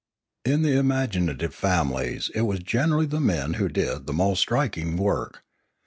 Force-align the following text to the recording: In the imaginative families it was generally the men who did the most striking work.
In 0.43 0.63
the 0.63 0.75
imaginative 0.79 1.53
families 1.53 2.31
it 2.33 2.41
was 2.41 2.57
generally 2.61 3.05
the 3.05 3.19
men 3.19 3.53
who 3.61 3.69
did 3.69 4.07
the 4.07 4.13
most 4.13 4.39
striking 4.39 4.97
work. 4.97 5.43